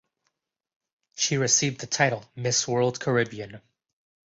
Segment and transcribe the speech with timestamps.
[1.15, 3.61] She received the title Miss World Caribbean.